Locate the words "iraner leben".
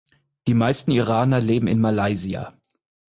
0.89-1.67